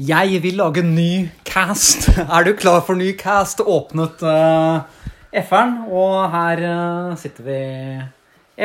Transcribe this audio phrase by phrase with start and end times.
[0.00, 2.08] Jeg vil lage ny cast.
[2.34, 3.60] Er du klar for ny cast?
[3.60, 4.80] Åpnet uh,
[5.42, 7.58] F-eren, og her uh, sitter vi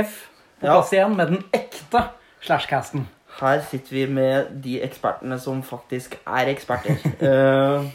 [0.06, 0.14] F
[0.62, 0.78] på Ja.
[0.78, 2.06] plass igjen med den ekte
[2.46, 3.04] slashcasten.
[3.42, 6.96] Her sitter vi med de ekspertene som faktisk er eksperter.
[7.20, 7.92] De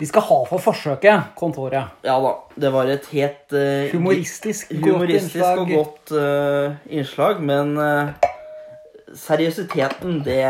[0.00, 1.90] Vi skal ha for forsøket kontoret.
[2.02, 5.58] ja da, det var et helt eh, Humoristisk, godt humoristisk innslag.
[5.60, 8.08] og godt eh, innslag, men eh,
[9.14, 10.40] seriøsiteten, det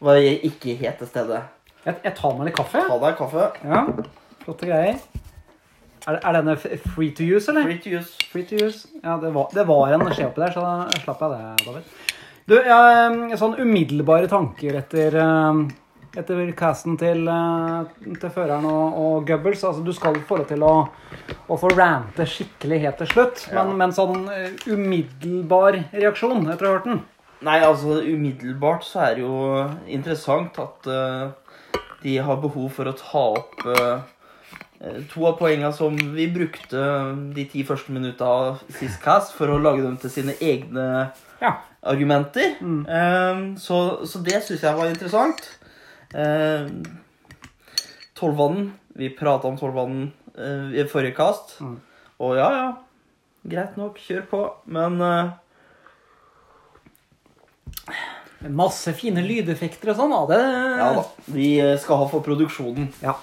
[0.00, 1.42] var ikke helt til stede.
[1.86, 2.82] Jeg, jeg tar meg litt kaffe.
[2.88, 3.46] Ta deg kaffe.
[3.64, 3.84] Ja,
[4.44, 4.98] Flotte greier.
[6.06, 7.64] Er, er denne free to use, eller?
[7.66, 8.28] Free to use.
[8.30, 8.84] Free to use.
[9.02, 11.88] Ja, det var, det var en skje oppi der, så da slapp jeg det, David.
[12.46, 15.16] Du, jeg, sånn umiddelbare tanker etter,
[16.14, 19.64] etter casten til, eh, til føreren og, og Goebbels.
[19.66, 20.74] Altså, du skal få det til å,
[21.50, 23.64] å få rante skikkelig helt til slutt, Ja.
[23.66, 27.02] men, men sånn eh, umiddelbar reaksjon etter å ha hørt den.
[27.44, 29.38] Nei, altså umiddelbart så er det jo
[29.92, 31.34] interessant at uh,
[32.02, 34.04] de har behov for å ta opp eh,
[35.10, 36.80] to av poengene som vi brukte
[37.34, 41.10] de ti første minutta av sist cast for å lage dem til sine egne
[41.42, 41.56] Ja.
[41.82, 42.56] argumenter.
[42.60, 45.50] Eh, så, så det syns jeg var interessant.
[46.14, 46.68] Uh,
[48.16, 48.70] Tollvannen.
[48.96, 51.58] Vi prata om Tollvannen uh, i forrige cast.
[51.60, 51.76] Mm.
[52.22, 52.68] Og ja, ja.
[53.46, 54.38] Greit nok, kjør på.
[54.72, 55.34] Men eh,
[58.52, 60.12] Masse fine lydeffekter og sånn.
[60.12, 60.40] ja, Det,
[60.76, 61.04] Ja da.
[61.32, 62.90] Vi eh, skal ha for produksjonen.
[63.00, 63.16] Ja.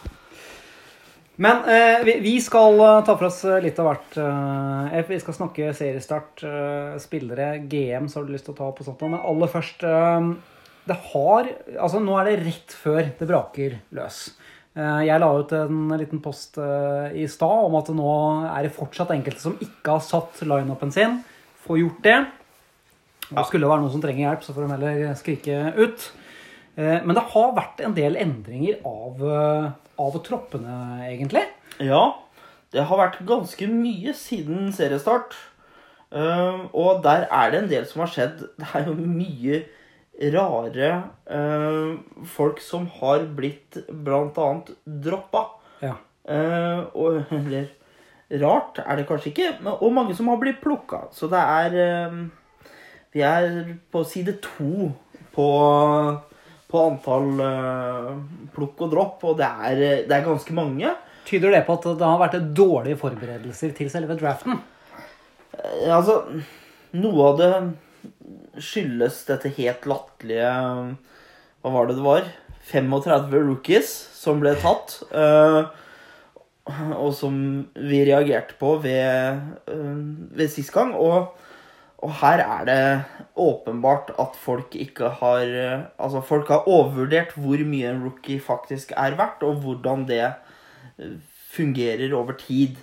[1.35, 4.17] Men eh, vi, vi skal eh, ta for oss eh, litt av hvert.
[4.21, 8.69] Eh, vi skal snakke seriestart, eh, spillere, GM, så har du lyst til å ta
[8.69, 9.01] og sånt.
[9.05, 9.85] Men aller først
[10.83, 11.47] Det har
[11.79, 14.19] Altså, nå er det rett før det braker løs.
[14.75, 18.13] Eh, jeg la ut en liten post i stad om at nå
[18.49, 21.21] er det fortsatt enkelte som ikke har satt lineupen sin.
[21.65, 22.17] Får gjort det.
[23.31, 26.09] Og skulle det være noen som trenger hjelp, så får de heller skrike ut.
[26.75, 30.75] Eh, Men det har vært en del endringer av, eh, av troppene,
[31.07, 31.45] egentlig.
[31.79, 32.15] Ja,
[32.73, 35.33] det har vært ganske mye siden seriestart.
[36.11, 38.43] Eh, og der er det en del som har skjedd.
[38.59, 39.63] Det er jo mye
[40.33, 40.89] rare
[41.25, 41.97] eh,
[42.35, 45.45] folk som har blitt annet droppa.
[45.81, 45.95] Ja.
[46.27, 47.71] Eh, og eller
[48.43, 49.49] rart er det kanskje ikke,
[49.81, 51.07] og mange som har blitt plukka.
[51.13, 52.21] Så det er eh,
[53.13, 54.89] Vi er på side to
[55.33, 55.47] på,
[56.69, 58.11] på antall uh,
[58.55, 60.93] plukk og dropp, og det er, det er ganske mange.
[61.27, 64.57] Tyder det på at det har vært dårlige forberedelser til selve draften?
[64.57, 66.19] Uh, Altså,
[66.97, 67.51] noe av det
[68.61, 70.49] skyldes dette helt latterlige
[71.61, 72.27] Hva var det det var?
[72.63, 74.97] 35 rookies som ble tatt.
[75.11, 75.67] Uh,
[76.95, 77.35] og som
[77.75, 79.97] vi reagerte på ved, eh,
[80.31, 80.93] ved sist gang.
[80.95, 81.33] Og,
[82.03, 82.79] og her er det
[83.39, 85.45] åpenbart at folk ikke har
[85.97, 90.23] Altså, folk har overvurdert hvor mye en rookie faktisk er verdt, og hvordan det
[90.99, 91.15] eh,
[91.53, 92.75] fungerer over tid.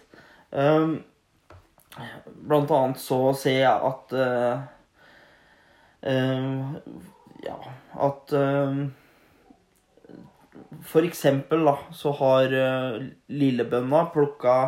[0.52, 1.02] Um,
[2.48, 4.60] Blant annet så ser jeg at uh,
[6.06, 6.74] eh,
[7.44, 7.56] Ja,
[8.06, 8.80] at eh,
[10.86, 13.02] For eksempel, da, så har uh,
[13.32, 14.60] Lillebønna plukka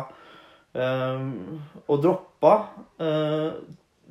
[0.73, 2.53] og droppa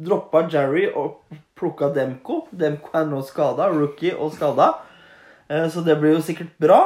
[0.02, 1.20] Droppa Jerry og
[1.58, 2.46] plukka Demko.
[2.50, 4.72] Demko er nå skada, rookie og skada.
[5.48, 6.80] Eh, så det blir jo sikkert bra.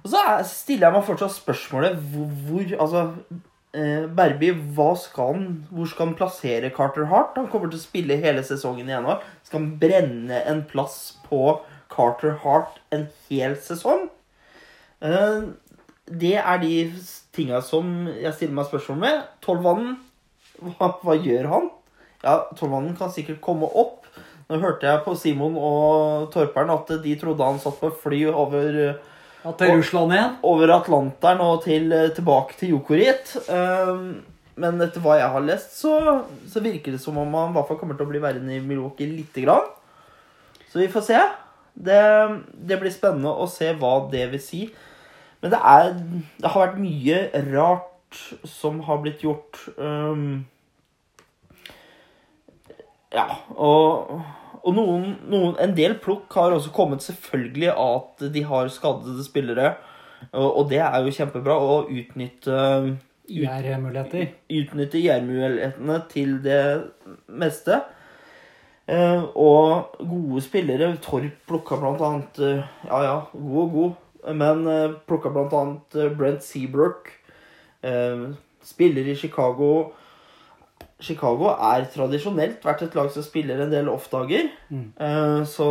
[0.00, 3.02] Og så er, stiller jeg meg fortsatt spørsmålet hvor, hvor Altså
[3.76, 7.36] eh, Berby, hva skal han, hvor skal han plassere Carter Hart?
[7.36, 9.24] Han kommer til å spille hele sesongen i januar.
[9.46, 11.58] Skal han brenne en plass på
[11.92, 14.08] Carter Hart en hel sesong?
[15.04, 15.50] Eh,
[16.10, 16.76] det er de
[17.36, 19.20] tinga som jeg stiller meg spørsmål med.
[19.44, 19.98] Tolvannen,
[20.78, 21.68] hva, hva gjør han?
[22.24, 24.04] Ja, Tolvvannen kan sikkert komme opp.
[24.50, 28.66] Nå hørte jeg på Simon og Torperen at de trodde han satt på fly over
[29.44, 30.34] Ja, til Russland igjen?
[30.44, 31.86] over Atlanteren og til,
[32.16, 33.30] tilbake til Jokorit.
[33.48, 34.18] Um,
[34.60, 35.94] men etter hva jeg har lest, så,
[36.50, 38.60] så virker det som om han i hvert fall kommer til å bli værende i
[38.60, 39.70] Milwaukee lite grann.
[40.68, 41.22] Så vi får se.
[41.80, 42.02] Det,
[42.68, 44.64] det blir spennende å se hva det vil si.
[45.40, 45.94] Men det er
[46.42, 47.22] Det har vært mye
[47.54, 49.56] rart som har blitt gjort.
[49.78, 50.42] Um,
[53.14, 53.26] ja,
[53.58, 54.16] og,
[54.62, 59.24] og noen, noen, en del plukk har også kommet selvfølgelig av at de har skadede
[59.26, 59.74] spillere.
[60.30, 62.58] Og, og det er jo kjempebra å utnytte
[63.30, 64.34] IR-muligheter.
[64.60, 66.62] Utnytte IR-mulighetene til det
[67.26, 67.80] meste.
[68.90, 70.92] Eh, og gode spillere.
[71.02, 73.98] Torp plukka blant annet eh, Ja, ja, god og god.
[74.36, 77.10] Men eh, plukka annet Brent Seabrook.
[77.82, 78.30] Eh,
[78.62, 79.92] spiller i Chicago.
[81.00, 84.50] Chicago er tradisjonelt vært et lag som spiller en del off-dager.
[84.68, 84.90] Mm.
[85.00, 85.70] Uh, så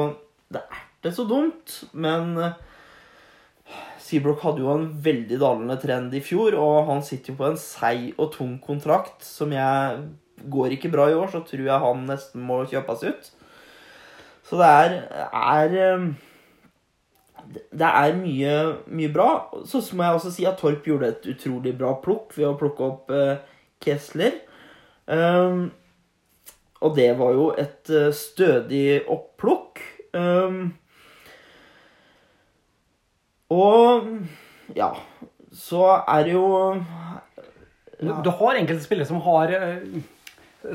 [0.50, 2.56] det er ikke så dumt, men eh,
[4.02, 7.60] Seabrook hadde jo en veldig dalende trend i fjor, og han sitter jo på en
[7.62, 10.10] seig og tung kontrakt som jeg
[10.40, 13.26] Går ikke bra i år, så tror jeg han nesten må kjøpes ut.
[14.48, 14.94] Så det er,
[15.36, 16.06] er eh,
[17.52, 18.54] Det er mye,
[18.88, 19.28] mye bra.
[19.68, 22.88] Så må jeg også si at Torp gjorde et utrolig bra plukk ved å plukke
[22.88, 23.12] opp
[23.84, 24.40] Kessler.
[25.10, 25.72] Um,
[26.86, 29.82] og det var jo et uh, stødig oppplukk.
[30.14, 30.70] Um,
[33.50, 34.06] og
[34.78, 34.92] ja,
[35.52, 36.48] så er det jo
[38.00, 39.98] Du, du har enkelte spillere som har eh,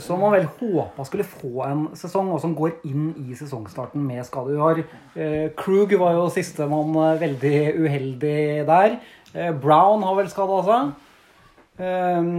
[0.02, 4.24] Som man vel håpa skulle få en sesong, og som går inn i sesongstarten med
[4.26, 4.56] skade.
[4.56, 8.98] Du har eh, Krug var jo sistemann eh, veldig uheldig der.
[9.34, 10.92] Eh, Brown har vel skada seg.
[11.84, 12.30] Eh,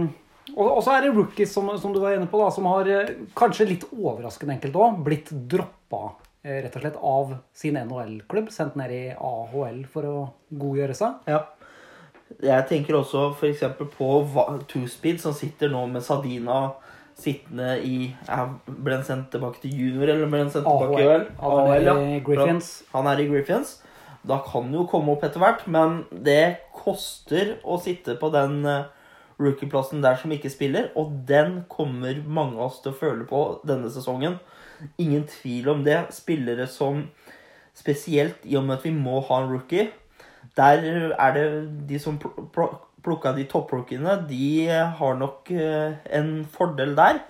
[0.54, 3.12] og, så er det rookies, som, som du var inne på, da, som har eh,
[3.36, 6.04] kanskje litt overraskende enkelt òg blitt droppa
[6.46, 8.52] eh, rett og slett av sin NHL-klubb.
[8.54, 10.16] Sendt ned i AHL for å
[10.54, 11.30] godgjøre seg.
[11.30, 11.42] Ja.
[12.42, 13.62] Jeg tenker også f.eks.
[13.96, 14.10] på
[14.70, 16.60] Two-Speed, som sitter nå med Sadina
[17.16, 18.10] sittende i
[18.66, 21.26] Ble han sendt tilbake til junior, eller ble han sendt tilbake i AHL.
[21.38, 22.20] AHL, Han ja.
[22.26, 22.70] Griffins.
[22.92, 23.78] Han er i Griffins.
[24.26, 28.88] Da kan jo komme opp etter hvert, men det koster å sitte på den eh,
[29.38, 33.40] rookie-plassen der som ikke spiller, og den kommer mange av oss til å føle på
[33.68, 34.38] denne sesongen.
[35.00, 36.06] Ingen tvil om det.
[36.16, 37.06] Spillere som
[37.76, 39.90] Spesielt i og med at vi må ha en rookie.
[40.56, 40.80] Der
[41.12, 41.42] er det
[41.90, 47.20] de som pl- pl- plukka de topprookiene, de har nok eh, en fordel der.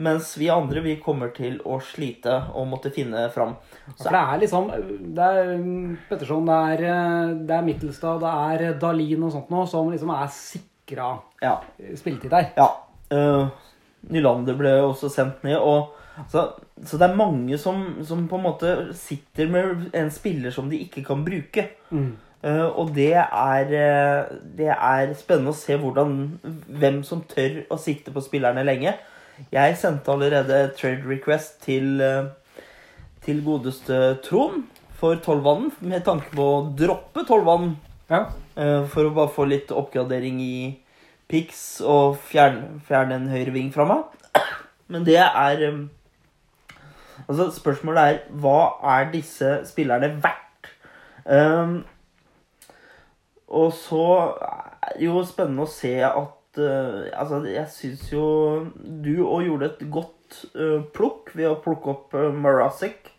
[0.00, 3.54] Mens vi andre vi kommer til å slite og måtte finne fram.
[4.00, 4.66] For det er liksom
[5.16, 5.52] Det er
[6.08, 10.12] Petterson, det er, eh, det er Mittelstad, det er Dalin og sånt noe som liksom
[10.16, 10.32] er
[10.86, 11.60] sikra Ja.
[11.96, 12.52] spilletid der.
[12.56, 12.68] Ja.
[13.10, 13.48] Uh,
[14.10, 15.56] Nylander ble også sendt ned.
[15.56, 15.94] Og,
[16.30, 16.52] så,
[16.84, 20.78] så det er mange som, som på en måte sitter med en spiller som de
[20.78, 21.68] ikke kan bruke.
[22.44, 23.64] Øh, og det er,
[24.56, 26.38] det er spennende å se hvordan,
[26.68, 28.94] hvem som tør å sitte på spillerne lenge.
[29.52, 32.00] Jeg sendte allerede trade request til,
[33.24, 34.62] til godeste Trond
[34.96, 37.74] for Tolvanen med tanke på å droppe tolvvannen.
[38.10, 38.26] Ja.
[38.54, 40.56] Eh, For å bare få litt oppgradering i
[41.26, 44.04] pics og fjerne, fjerne en høyre ving fra meg.
[44.92, 45.84] Men det er eh,
[47.26, 48.58] Altså, spørsmålet er hva
[48.98, 50.68] er disse spillerne verdt?
[51.26, 51.80] Um,
[53.48, 54.04] og så
[54.36, 58.26] er det jo spennende å se at uh, Altså, jeg syns jo
[58.78, 63.10] du òg gjorde et godt uh, plukk ved å plukke opp uh, Marasek.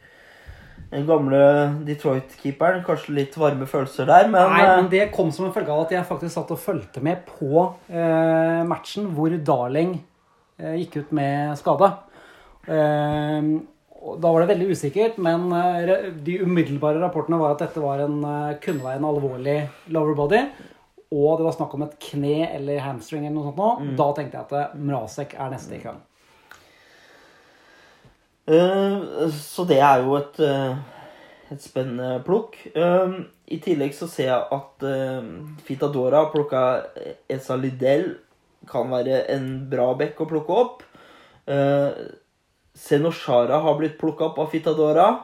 [0.92, 1.40] Den gamle
[1.88, 2.84] Detroit-keeperen.
[2.88, 5.86] Kanskje litt varme følelser der, men, Nei, eh, men det kom som en følge av
[5.86, 9.98] at jeg faktisk satt og fulgte med på eh, matchen hvor Darling
[10.62, 11.92] eh, gikk ut med skade.
[12.68, 13.52] Eh,
[14.08, 18.20] da var det veldig usikkert, men eh, de umiddelbare rapportene var at dette var en,
[18.24, 19.60] eh, kunne være en alvorlig
[19.92, 20.44] lower body.
[21.08, 23.60] Og det var snakk om et kne eller hamstring eller noe sånt.
[23.60, 23.96] Nå.
[24.00, 26.00] Da tenkte jeg at eh, Mrazek er neste i køen.
[28.48, 30.78] Eh, så det er jo et, eh,
[31.52, 32.56] et spennende plukk.
[32.76, 33.18] Eh,
[33.48, 34.84] I tillegg så ser jeg at
[35.64, 36.64] Fitadora har plukka
[37.30, 38.18] Esa Lidell.
[38.68, 40.84] Kan være en bra bekk å plukke opp.
[42.76, 45.24] Senoshara har blitt plukka opp av Fitadora.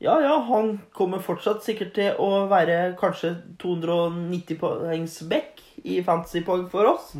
[0.00, 6.70] Ja, ja, han kommer fortsatt sikkert til å være kanskje 290 poengs bekk i fantasypoeng
[6.70, 7.12] for oss.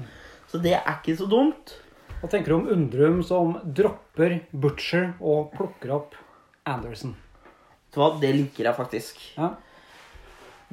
[0.49, 1.77] Så det er ikke så dumt.
[2.19, 6.17] Hva tenker du om Undrum som dropper Butcher og plukker opp
[6.67, 7.13] Anderson?
[7.95, 9.21] Det liker jeg faktisk.
[9.37, 9.53] Ja.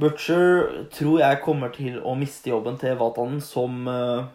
[0.01, 4.25] Butcher tror jeg kommer til å miste jobben til Vatanen som, eh,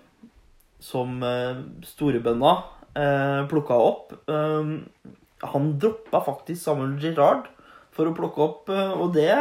[0.79, 2.53] som storebønda storebønna
[2.95, 4.15] eh, plukka opp.
[4.31, 4.71] Eh,
[5.51, 7.51] han droppa faktisk Samuel Girard
[7.91, 9.35] for å plukke opp, eh, og det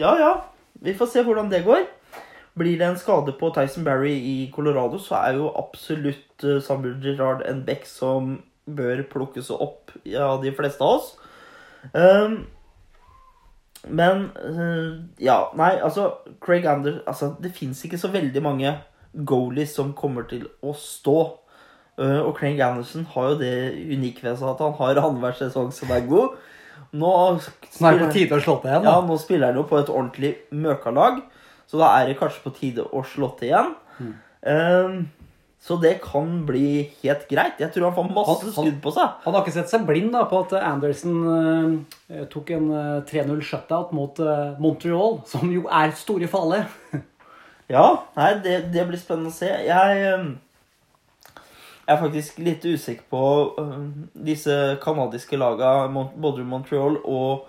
[0.00, 0.34] Ja, ja.
[0.80, 1.84] Vi får se hvordan det går.
[2.58, 6.96] Blir det en skade på Tyson Barry i Colorado, så er jo absolutt eh, Samuel
[7.02, 11.12] Girard en back som bør plukkes opp av de fleste av oss.
[11.94, 12.42] Um,
[13.88, 16.10] men uh, Ja, nei, altså
[16.44, 18.74] Craig Anders altså, Det fins ikke så veldig mange
[19.26, 21.16] goalies som kommer til å stå.
[21.98, 23.54] Uh, og Craig Anderson har jo det
[23.90, 26.36] unike ved seg at han har annenhver sesong som er god.
[26.92, 27.10] Nå
[27.80, 28.86] Nå er det på tide å slå til igjen.
[28.88, 31.20] ja, nå spiller han jo på et ordentlig møkalag,
[31.70, 33.72] så da er det kanskje på tide å slå til igjen.
[34.00, 34.12] Mm.
[34.50, 35.00] Eh,
[35.60, 37.58] så det kan bli helt greit.
[37.60, 39.10] Jeg tror han får masse Han- skudd på seg.
[39.26, 43.42] Han har ikke sett seg blind da, på at Anderson uh, tok en uh, 3-0
[43.44, 46.66] shutout mot uh, Montreal, som jo er store farlige.
[47.70, 47.84] Ja,
[48.16, 49.46] nei, det, det blir spennende å se.
[49.46, 51.36] Jeg, eh,
[51.86, 53.20] Jeg er faktisk litt usikker på
[53.60, 53.76] uh,
[54.26, 57.44] disse canadiske Mon- både Montreal og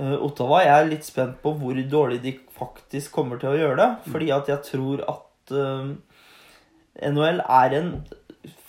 [0.00, 0.64] uh, Ottawa.
[0.64, 3.90] Jeg er litt spent på hvor dårlig de faktisk kommer til å gjøre det.
[4.12, 5.94] Fordi at jeg tror at øh,
[7.10, 7.92] NHL er en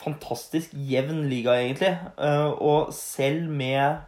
[0.02, 1.94] fantastisk jevn liga, egentlig.
[2.18, 4.02] Eh, og selv med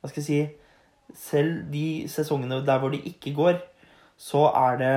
[0.00, 3.58] Hva skal jeg si Selv de sesongene der hvor de ikke går,
[4.18, 4.94] så er det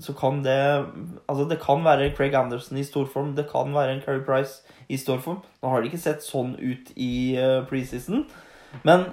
[0.00, 0.86] så kan det
[1.28, 3.36] Altså, det kan være Craig Anderson i storform.
[3.36, 5.38] Det kan være en Carey Price i storform.
[5.62, 8.26] Nå har det ikke sett sånn ut i uh, preseason,
[8.82, 9.06] men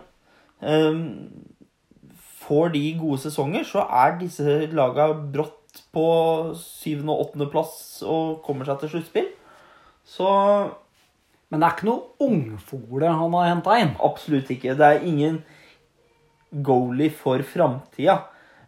[0.61, 0.97] eh,
[2.51, 6.05] får de gode sesonger, så er disse laga brått på
[6.59, 9.29] syvende- og åttendeplass og kommer seg til sluttspill.
[10.03, 10.27] Så
[11.51, 13.95] Men det er ikke noe ungfole han har henta inn.
[13.99, 14.75] absolutt ikke.
[14.79, 15.41] Det er ingen
[16.63, 18.21] goalie for framtida.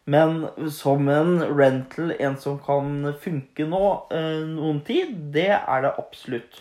[0.06, 5.94] Men som en rental, en som kan funke nå eh, noen tid, det er det
[5.98, 6.60] absolutt.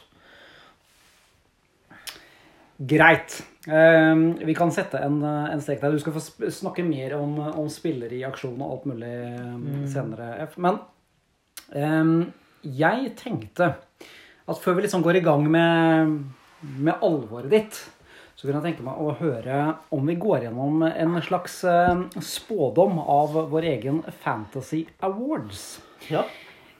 [2.79, 3.43] Greit.
[3.67, 4.17] Eh,
[4.47, 5.95] vi kan sette en, en strek der.
[5.95, 9.15] Du skal få snakke mer om, om spillere i aksjon og alt mulig
[9.63, 9.87] mm.
[9.93, 10.35] senere.
[10.49, 10.59] F.
[10.63, 10.81] Men
[11.71, 12.13] eh,
[12.83, 13.75] jeg tenkte
[14.43, 16.15] at før vi liksom går i gang med,
[16.61, 17.79] med alvoret ditt,
[18.35, 19.59] så kunne jeg tenke meg å høre
[19.95, 25.77] om vi går gjennom en slags eh, spådom av vår egen Fantasy Awards.
[26.11, 26.25] Ja.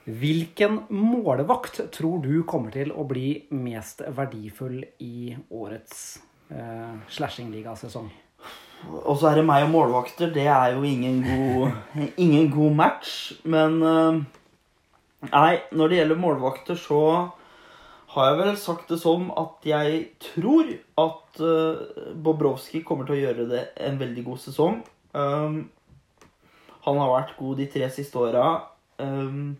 [0.03, 6.01] Hvilken målvakt tror du kommer til å bli mest verdifull i årets
[6.53, 8.11] eh, slashingligasesong?
[8.83, 10.31] Og så er det meg og målvakter.
[10.33, 11.71] Det er jo ingen god,
[12.25, 13.33] ingen god match.
[13.43, 14.23] Men eh,
[15.31, 16.99] Nei, når det gjelder målvakter, så
[18.13, 20.67] har jeg vel sagt det som at jeg tror
[20.99, 24.81] at uh, Bobrovskij kommer til å gjøre det en veldig god sesong.
[25.15, 25.71] Um,
[26.83, 28.49] han har vært god de tre siste åra.
[28.99, 29.55] Um,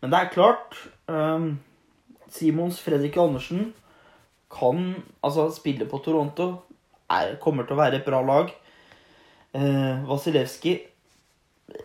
[0.00, 0.80] men det er klart
[1.12, 1.60] um,
[2.32, 3.74] Simons Fredrik Andersen
[4.52, 4.94] kan
[5.24, 6.52] altså spille på Toronto.
[7.12, 8.52] Er, kommer til å være et bra lag.
[9.52, 10.80] Eh, Vasilevskij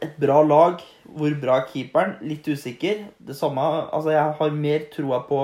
[0.01, 0.81] et bra lag.
[1.17, 2.17] Hvor bra er keeperen?
[2.27, 3.07] Litt usikker.
[3.17, 5.41] Det samme, altså Jeg har mer troa på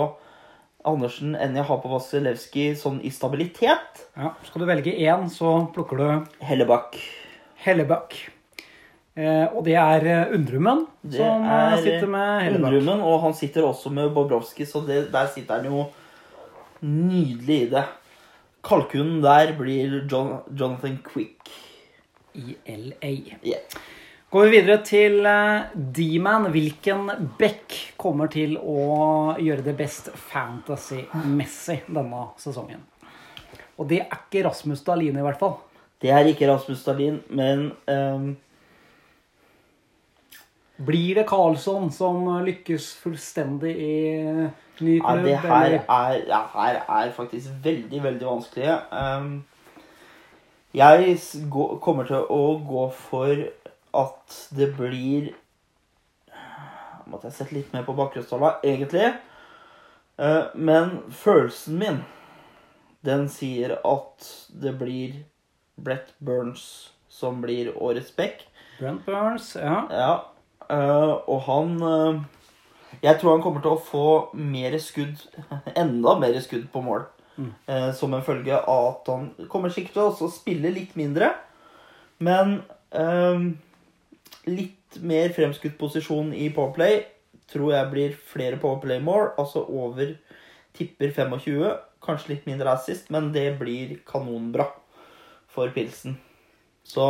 [0.83, 4.03] Andersen enn jeg har på Vasilevskij sånn i stabilitet.
[4.19, 6.07] Ja, Skal du velge én, så plukker du
[6.43, 6.97] Hellebakk.
[7.63, 8.17] Hellebakk.
[9.15, 12.73] Eh, og det er eh, Undrumen Det som eh, er sitter med Hellebakk.
[12.73, 15.85] Undrumen, og han sitter også med Bobrovskij, så det, der sitter han jo
[16.83, 17.85] nydelig i det.
[18.63, 21.51] Kalkunen der blir John, Jonathan Quick.
[22.33, 23.11] I LA.
[23.43, 23.81] Yeah.
[24.33, 26.47] Går vi videre til eh, D-man.
[26.49, 32.81] Hvilken back kommer til å gjøre det best fantasy-messig denne sesongen?
[33.77, 35.59] Og det er ikke Rasmus Dahlin, i hvert fall.
[36.01, 38.33] Det er ikke Rasmus Dahlin, men ehm,
[40.85, 43.95] Blir det Karlsson som lykkes fullstendig i
[44.79, 48.77] ny Ja, det her er, ja, her er faktisk veldig, veldig vanskelig.
[48.91, 49.43] Um,
[50.73, 51.19] jeg
[51.81, 53.45] kommer til å gå for
[53.93, 55.33] at det blir
[57.03, 59.09] Måtte jeg sett litt mer på bakgrunnstallene, egentlig.
[60.17, 61.99] Uh, men følelsen min,
[63.05, 64.29] den sier at
[64.63, 65.19] det blir
[65.75, 68.47] Brett Burns som blir årets back.
[68.79, 69.83] Brent Burns, ja.
[69.91, 70.13] Ja,
[70.71, 72.21] øh, og han uh,
[73.01, 75.17] Jeg tror han kommer til å få mer skudd,
[75.83, 77.07] enda mer skudd på mål.
[77.67, 81.31] eh, som en følge av at han kommer sikkert til å spille litt mindre.
[82.21, 82.59] Men
[84.45, 86.99] litt mer fremskutt posisjon i Powerplay
[87.49, 89.33] tror jeg blir flere Powerplay-mål.
[89.41, 90.13] Altså over
[90.77, 91.73] tipper 25.
[92.03, 94.67] Kanskje litt mindre assist, men det blir kanonbra
[95.53, 96.17] for pilsen.
[96.83, 97.05] Så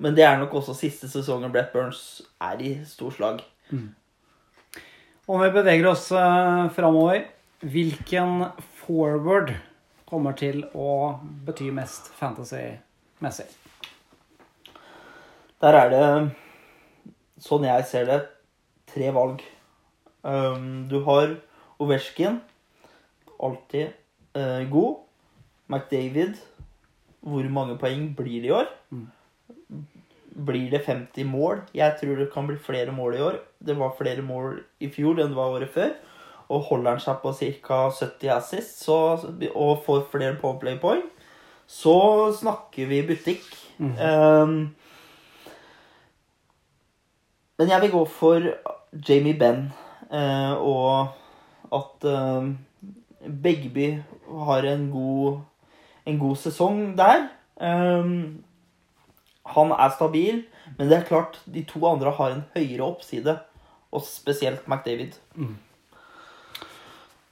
[0.00, 3.42] men det er nok også siste sesongen Brett Burns er i storslag.
[5.30, 7.26] Om vi beveger oss uh, framover,
[7.60, 8.46] hvilken
[8.80, 9.52] forward
[10.08, 13.46] kommer til å bety mest fantasy-messig?
[15.60, 16.04] Der er det,
[17.44, 18.18] sånn jeg ser det,
[18.90, 19.44] tre valg.
[20.24, 21.36] Um, du har
[21.80, 22.40] Ovesjkin,
[23.40, 23.92] alltid
[24.36, 24.98] eh, god.
[25.70, 26.34] McDavid,
[27.20, 28.68] hvor mange poeng blir det i år?
[30.46, 31.62] Blir det 50 mål?
[31.74, 33.38] Jeg tror det kan bli flere mål i år.
[33.58, 35.94] Det var flere mål i fjor enn det var året før.
[36.50, 37.80] Og holder han seg på ca.
[37.94, 38.98] 70 assist så,
[39.54, 41.04] og får flere powerplay-poeng,
[41.70, 43.46] så snakker vi butikk.
[43.78, 44.74] Um,
[47.60, 48.50] men jeg vil gå for
[49.08, 49.68] Jamie Benn,
[50.10, 51.14] uh, og
[51.70, 52.50] at eh,
[53.20, 54.02] Begby
[54.46, 55.40] har en god,
[56.06, 57.28] en god sesong der.
[57.60, 58.14] Eh,
[59.54, 60.44] han er stabil,
[60.76, 63.36] men det er klart de to andre har en høyere oppside,
[63.90, 65.16] og spesielt McDavid.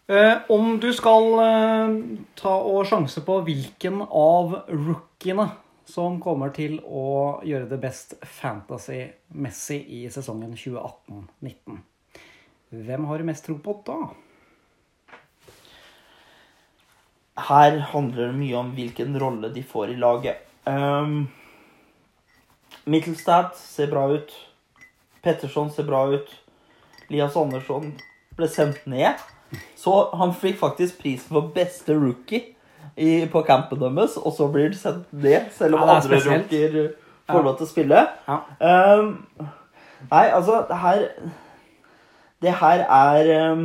[0.09, 1.97] Eh, om du skal eh,
[2.39, 5.51] ta og sjanse på hvilken av rookiene
[5.89, 11.79] som kommer til å gjøre det best fantasy-messig i sesongen 2018-19,
[12.89, 13.99] hvem har du mest tro på da?
[17.49, 20.43] Her handler det mye om hvilken rolle de får i laget.
[20.69, 21.29] Um,
[22.89, 24.31] Mittelstad ser bra ut.
[25.25, 26.31] Petterson ser bra ut.
[27.13, 27.91] Lias Andersson
[28.39, 29.21] ble sendt ned.
[29.77, 32.55] Så han fikk faktisk prisen for beste rookie
[32.99, 36.49] i, på campen deres, og så blir han sendt ned, selv om Ja, andre spesielt.
[36.53, 36.89] rookier
[37.29, 38.03] får lov til å spille.
[38.29, 38.39] Ja.
[38.99, 39.13] Um,
[40.11, 41.05] nei, altså, det her
[42.43, 43.65] Det her er um,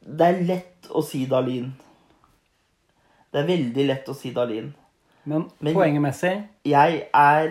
[0.00, 1.72] Det er lett å si Dalin.
[3.30, 4.72] Det er veldig lett å si Dalin.
[5.24, 7.50] Men, Men- poengemessig, Jeg er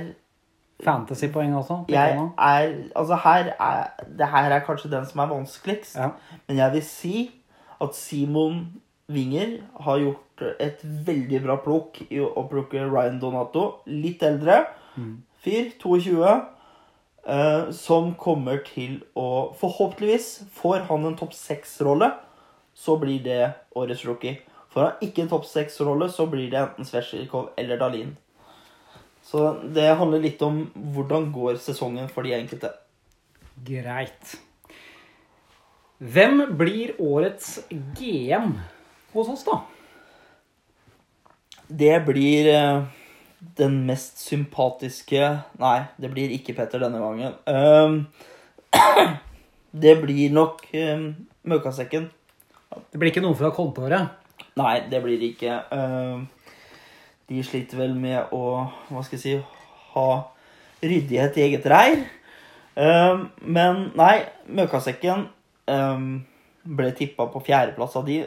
[0.84, 1.86] fantasypoeng også?
[1.90, 5.96] Jeg er Altså, her er Det her er kanskje den som er vanskeligst.
[5.98, 6.10] Ja.
[6.48, 7.32] Men jeg vil si
[7.82, 8.68] at Simon
[9.10, 13.74] Winger har gjort et veldig bra plukk i å plukke Ryan Donato.
[13.88, 14.66] Litt eldre
[15.44, 16.42] fyr, 22,
[17.28, 22.12] eh, som kommer til å Forhåpentligvis får han en topp seks-rolle,
[22.76, 24.38] så blir det årets rookie.
[24.74, 28.14] Får han ikke en topp seks-rolle, så blir det enten Svetsjikov eller Dalin.
[29.26, 30.62] Så det handler litt om
[30.94, 32.72] hvordan går sesongen for de enkelte.
[33.66, 34.38] Greit.
[36.00, 38.54] Hvem blir årets GM
[39.14, 39.60] hos oss, da?
[41.70, 42.86] Det blir eh,
[43.60, 45.26] den mest sympatiske
[45.62, 47.36] Nei, det blir ikke Petter denne gangen.
[47.46, 48.00] Ehm,
[49.84, 51.12] det blir nok um,
[51.44, 52.10] Møkasekken.
[52.70, 54.19] Det blir ikke noen fra kontoret.
[54.60, 55.56] Nei, det blir det ikke.
[55.72, 56.26] Ehm,
[57.30, 58.44] de sliter vel med å
[58.90, 59.36] Hva skal jeg si
[59.94, 60.08] Ha
[60.84, 62.04] ryddighet i eget reir.
[62.80, 65.28] Ehm, men nei, Møkasekken
[65.70, 66.10] ehm,
[66.64, 68.22] ble tippa på fjerdeplass av de.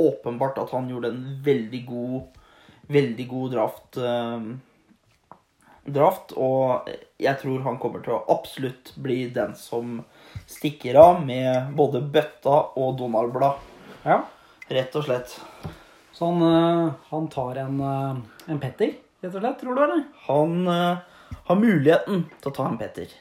[0.00, 2.40] Åpenbart at han gjorde en veldig god
[2.94, 3.96] Veldig god draft.
[3.96, 4.48] ehm,
[5.84, 6.88] draft og
[7.20, 9.98] jeg tror han kommer til å absolutt bli den som
[10.48, 13.60] stikker av med både bøtta og Donald-blad.
[14.04, 14.22] Ja.
[14.72, 15.34] Rett og slett.
[16.14, 20.04] Så han, eh, han tar en, eh, en Petter, rett og slett, tror du, eller?
[20.28, 20.98] Han eh,
[21.48, 23.12] har muligheten til å ta en Petter.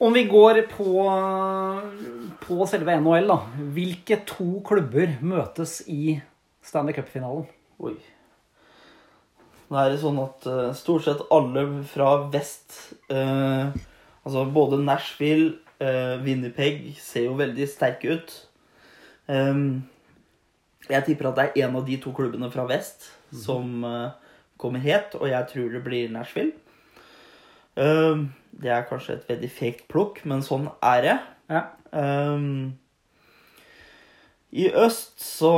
[0.00, 1.04] Om vi går på,
[2.40, 3.36] på selve NHL, da.
[3.76, 6.16] Hvilke to klubber møtes i
[6.64, 7.44] Stanley Cup-finalen?
[7.84, 7.94] Oi.
[9.70, 12.72] Nå er det sånn at uh, stort sett alle fra vest
[13.12, 13.70] uh,
[14.24, 18.34] Altså både Nashville, uh, Winnerpeg ser jo veldig sterke ut.
[19.30, 19.84] Ehm,
[20.90, 23.08] jeg tipper at det er en av de to klubbene fra vest
[23.44, 24.10] som eh,
[24.60, 26.52] kommer het, og jeg tror det blir Nashville.
[27.76, 31.16] Um, det er kanskje et veldig fekt plukk, men sånn er det.
[31.50, 31.62] Ja.
[31.94, 32.76] Um,
[34.50, 35.52] I øst så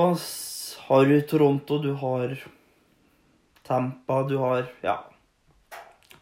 [0.86, 2.36] har du Toronto, du har
[3.64, 4.98] Tampa, du har ja,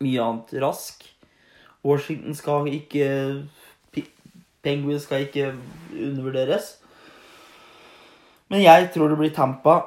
[0.00, 1.04] mye annet rask.
[1.84, 3.08] Washington skal ikke
[4.60, 5.54] Penguins skal ikke
[5.96, 6.79] undervurderes.
[8.50, 9.78] Men jeg tror det blir Tampa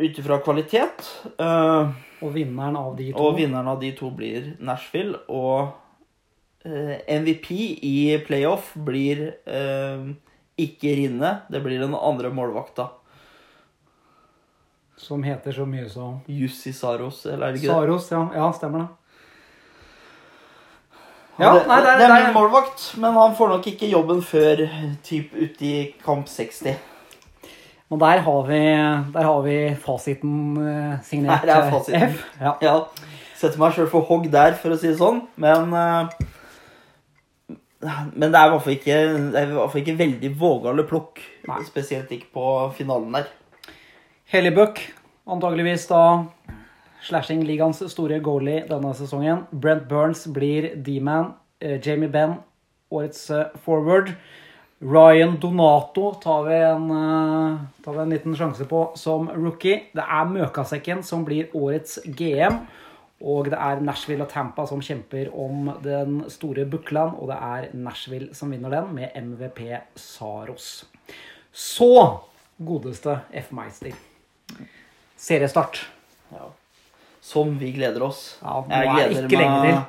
[0.00, 1.04] ut ifra kvalitet.
[1.40, 3.20] Uh, Og vinneren av de to.
[3.20, 5.20] og vinneren av de to blir Nashville.
[5.28, 5.72] Og
[6.66, 7.50] uh, MVP
[7.88, 10.08] i playoff blir uh,
[10.60, 11.34] ikke Rinne.
[11.52, 12.90] Det blir den andre målvakta.
[15.00, 17.76] Som heter så mye som Jussi Saros, eller er det ikke det?
[17.76, 18.10] Saros.
[18.12, 18.99] Ja, ja stemmer det.
[21.40, 23.66] Ja, det, nei, det er- det er det er- min målvakt, men han får nok
[23.72, 24.64] ikke jobben før
[25.02, 26.76] typ ute i kamp 60.
[27.90, 28.58] Og der har vi,
[29.12, 32.02] der har vi fasiten eh, signert Her er eh, fasiten.
[32.12, 32.24] F.
[32.40, 32.52] Ja.
[32.62, 32.74] Ja,
[33.36, 35.22] setter meg sjøl for hogg der, for å si det sånn.
[35.36, 36.08] Men eh,
[38.14, 38.96] Men det er i hvert fall ikke,
[39.32, 41.20] det er i hvert fall ikke veldig vågale plukk.
[41.48, 41.62] Nei.
[41.64, 43.30] Spesielt ikke på finalen der.
[44.30, 44.78] Hellybuck,
[45.26, 46.02] antageligvis da
[47.06, 49.46] slashing-ligaens store goalie denne sesongen.
[49.52, 51.34] Brent Burns blir D-man.
[51.60, 52.38] Eh, Jamie Benn,
[52.90, 54.14] årets eh, forward.
[54.80, 59.82] Ryan Donato tar vi, en, eh, tar vi en liten sjanse på som rookie.
[59.92, 62.62] Det er Møkasekken som blir årets GM.
[63.20, 67.18] Og det er Nashville og Tampa som kjemper om den store Buckland.
[67.20, 69.60] Og det er Nashville som vinner den, med MVP
[70.00, 70.86] Saros.
[71.52, 72.20] Så,
[72.56, 73.52] godeste F.
[73.52, 73.92] Meister.
[75.20, 75.84] Seriestart.
[76.32, 76.48] Ja.
[77.30, 78.20] Som vi gleder oss.
[78.42, 79.86] Ja, nå Jeg er det gleder ikke meg-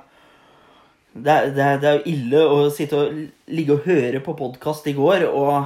[1.26, 3.18] Det er, det, er, det er jo ille å sitte og
[3.52, 5.66] ligge og høre på podkast i går og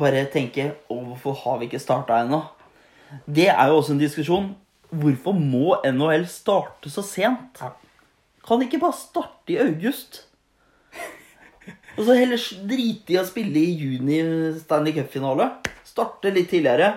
[0.00, 2.40] bare tenke Å, hvorfor har vi ikke starta ennå?
[3.28, 4.48] Det er jo også en diskusjon.
[4.92, 7.60] Hvorfor må NHL starte så sent?
[7.60, 7.70] Ja.
[8.48, 10.24] Kan ikke bare starte i august?
[11.98, 14.18] Og så heller drite i å spille i juni
[14.62, 15.50] Stanley Cup-finale.
[15.86, 16.94] Starte litt tidligere.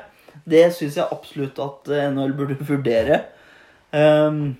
[0.48, 3.20] Det syns jeg absolutt at NHL burde vurdere.
[3.96, 4.56] Um,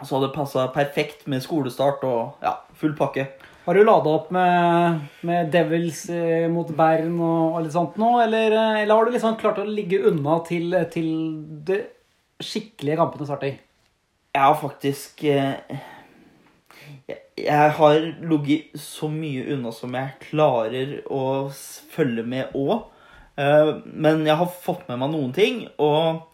[0.00, 3.26] så hadde det passa perfekt med skolestart og ja, full pakke.
[3.66, 8.14] Har du lada opp med, med Devils eh, mot Bern og, og litt sånt nå,
[8.24, 11.10] eller, eh, eller har du liksom klart å ligge unna til, til
[11.68, 11.80] det
[12.40, 13.58] skikkelige kampene starter?
[14.30, 15.60] Jeg har faktisk eh,
[17.10, 18.00] jeg, jeg har
[18.32, 21.22] ligget så mye unna som jeg klarer å
[21.92, 22.88] følge med òg.
[23.40, 26.26] Men jeg har fått med meg noen ting, og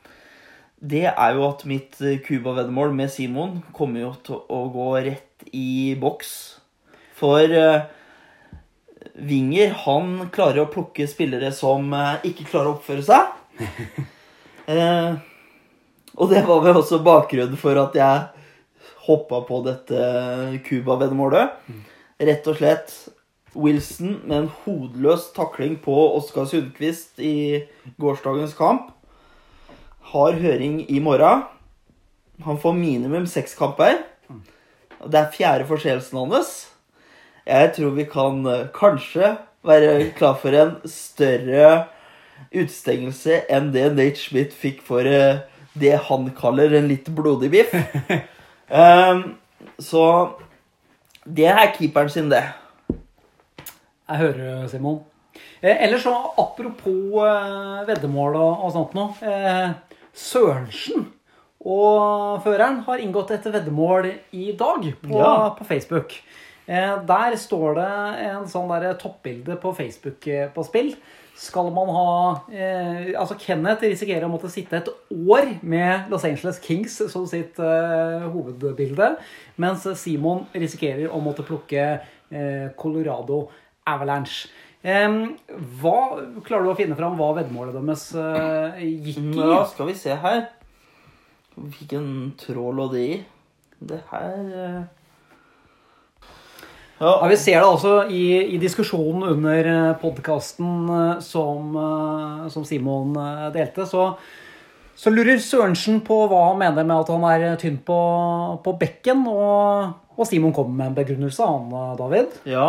[0.77, 5.47] det er jo at mitt eh, Cuba-veddemål med Simon kommer jo til å gå rett
[5.57, 6.33] i boks.
[7.17, 7.87] For uh,
[9.17, 13.33] Winger, han klarer å plukke spillere som uh, ikke klarer å oppføre seg.
[14.69, 15.17] uh,
[16.21, 18.47] og det var vel også bakgrunnen for at jeg
[19.07, 20.01] hoppa på dette
[20.67, 21.57] Cuba-veddemålet.
[22.21, 22.93] Rett og slett
[23.57, 27.65] Wilson med en hodeløs takling på Oskar Sundquist i
[28.03, 28.93] gårsdagens kamp.
[30.13, 31.43] Har høring i morgen.
[32.45, 34.05] Han får minimum seks kamper.
[35.01, 36.53] Og Det er fjerde forseelsen hans.
[37.47, 41.87] Jeg tror vi kan eh, kanskje være klar for en større
[42.55, 45.43] utestengelse enn det Nate Schmidt fikk for eh,
[45.79, 47.75] det han kaller en litt blodig biff.
[48.71, 49.37] Um,
[49.91, 50.05] så
[51.27, 52.45] det er keeperen sin, det.
[54.07, 55.01] Jeg hører, Simon.
[55.63, 59.17] Eh, ellers så, apropos eh, veddemål og, og sånt noe.
[59.27, 61.11] Eh, Sørensen
[61.67, 64.07] og føreren har inngått et veddemål
[64.39, 65.51] i dag på, Ja.
[65.59, 66.13] på Facebook.
[66.69, 67.91] Eh, der står det
[68.27, 70.93] en sånn der toppbilde på Facebook eh, på spill.
[71.37, 76.59] Skal man ha eh, Altså, Kenneth risikerer å måtte sitte et år med Los Angeles
[76.65, 79.17] Kings som sitt eh, hovedbilde,
[79.59, 81.85] mens Simon risikerer å måtte plukke
[82.31, 83.49] eh, Colorado
[83.87, 84.49] Avalanche.
[84.87, 85.97] Hva,
[86.47, 89.33] klarer du å finne fram hva veddemålet deres eh, gikk i?
[89.41, 90.45] Ja, skal vi se her.
[91.57, 92.07] Hvilken
[92.39, 93.17] tråd lå det i?
[93.87, 94.85] Det her eh,
[97.01, 100.89] Ja, Ja, Vi ser det altså i, i diskusjonen under podkasten
[101.25, 103.85] som, eh, som Simon eh, delte.
[103.91, 104.07] Så,
[104.97, 107.99] så lurer Sørensen på hva han mener med at han er tynn på,
[108.65, 109.27] på bekken.
[109.29, 112.39] Og, og Simon kommer med en begrunnelse, han eh, David.
[112.49, 112.69] ja.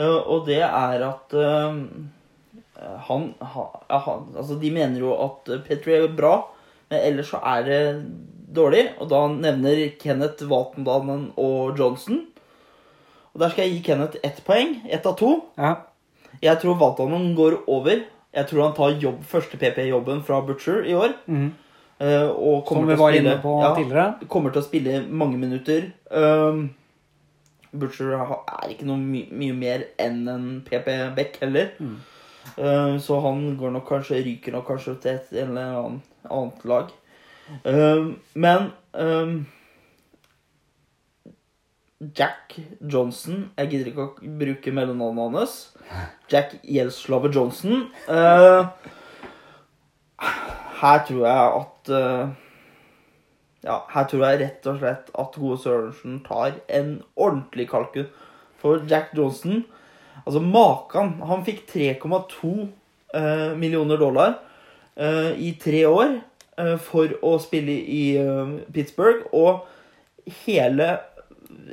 [0.00, 1.78] Eh, og det er at eh,
[3.10, 6.34] han, han Altså, de mener jo at Petri er bra,
[6.90, 7.80] men ellers så er det
[8.56, 8.86] dårlig.
[8.98, 12.22] Og da nevner Kenneth Waltendanen og Johnson.
[13.34, 14.78] Og der skal jeg gi Kenneth ett poeng.
[14.90, 15.36] Ett av to.
[15.60, 15.74] Ja.
[16.42, 18.00] Jeg tror Waltendanen går over.
[18.34, 21.14] Jeg tror han tar jobb, første PP-jobben fra Butcher i år.
[21.26, 21.50] Mm.
[22.00, 24.28] Som vi var spille- inne på ja, tidligere.
[24.30, 25.90] kommer til å spille mange minutter.
[26.10, 26.70] Um,
[27.72, 31.70] Butcher er ikke noe my mye mer enn en PP Beck heller.
[32.56, 36.90] Um, så han går nok kanskje, ryker nok kanskje til et eller annet, annet lag.
[37.64, 39.46] Uh, men um,
[42.18, 42.54] Jack
[42.92, 45.56] Johnson Jeg gidder ikke å bruke mellomnavnet hans.
[46.32, 47.88] Jack Gjelslave Johnson.
[48.08, 48.70] Uh,
[50.80, 52.30] her tror jeg at uh,
[53.64, 58.08] ja, her tror jeg rett og slett at Gode Sørensen tar en ordentlig kalkun.
[58.60, 59.62] For Jack Johnson
[60.26, 62.50] Altså, makan Han fikk 3,2
[63.16, 64.34] eh, millioner dollar
[64.96, 66.18] eh, i tre år
[66.60, 69.24] eh, for å spille i eh, Pittsburgh.
[69.32, 69.64] Og
[70.44, 70.90] hele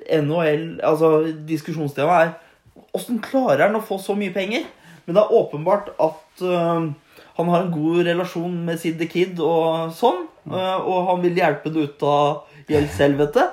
[0.07, 4.63] NHL Altså, diskusjonstemaet er Åssen klarer han å få så mye penger?
[5.05, 6.87] Men det er åpenbart at eh,
[7.37, 10.23] han har en god relasjon med Sid the Kid og sånn.
[10.49, 13.43] eh, og han vil hjelpe det ut av gjeldshelvete.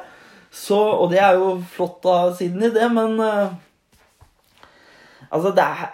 [0.55, 3.55] Så, og det er jo flott av Sidney, det, men eh,
[5.35, 5.89] Altså, det er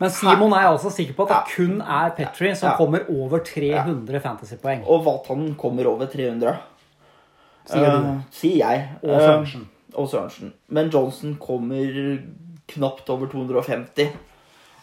[0.00, 4.20] Men Simon er altså sikker på at det kun er Petri som kommer over 300
[4.24, 4.82] fantasypoeng.
[4.88, 6.56] Og Valtanen kommer over 300.
[7.68, 8.08] Sier du.
[8.08, 8.88] Eh, sier jeg.
[9.04, 9.68] Og Sørensen.
[9.94, 10.52] og Sørensen.
[10.68, 12.18] Men Johnson kommer
[12.72, 14.08] knapt over 250.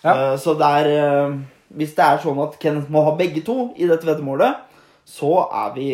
[0.03, 0.13] Ja.
[0.13, 1.33] Uh, så det er
[1.75, 4.63] Hvis det er sånn at Kenneth må ha begge to i dette veddemålet,
[5.07, 5.87] så er vi